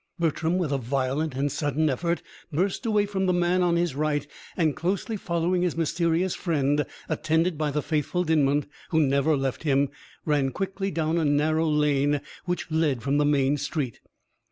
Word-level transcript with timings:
Bertram, 0.17 0.57
with 0.57 0.71
a 0.71 0.79
violent 0.79 1.35
and 1.35 1.51
sudden 1.51 1.87
effort, 1.87 2.23
burst 2.51 2.87
away 2.87 3.05
from 3.05 3.27
the 3.27 3.33
man 3.33 3.61
on 3.61 3.75
his 3.75 3.93
right, 3.93 4.25
and 4.57 4.75
closely 4.75 5.15
following 5.15 5.61
his 5.61 5.77
mysterious 5.77 6.33
friend, 6.33 6.87
attended 7.07 7.55
by 7.55 7.69
the 7.69 7.83
faithful 7.83 8.23
Dinmont, 8.23 8.65
who 8.89 8.99
never 8.99 9.37
left 9.37 9.61
him, 9.61 9.89
ran 10.25 10.49
quickly 10.49 10.89
down 10.89 11.19
a 11.19 11.23
narrow 11.25 11.67
lane 11.67 12.19
which 12.45 12.71
led 12.71 13.03
from 13.03 13.19
the 13.19 13.25
main 13.25 13.57
street. 13.57 13.99